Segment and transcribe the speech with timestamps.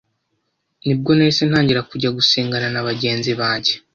[0.85, 3.73] nibwo nahise ntangira kujya gusengana na bagenzi banjye